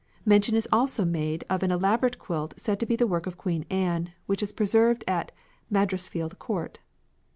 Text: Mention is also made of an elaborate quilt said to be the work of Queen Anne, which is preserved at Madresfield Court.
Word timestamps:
Mention 0.25 0.55
is 0.55 0.67
also 0.71 1.05
made 1.05 1.43
of 1.47 1.61
an 1.61 1.69
elaborate 1.69 2.17
quilt 2.17 2.55
said 2.57 2.79
to 2.79 2.87
be 2.87 2.95
the 2.95 3.05
work 3.05 3.27
of 3.27 3.37
Queen 3.37 3.67
Anne, 3.69 4.11
which 4.25 4.41
is 4.41 4.51
preserved 4.51 5.03
at 5.07 5.31
Madresfield 5.71 6.39
Court. 6.39 6.79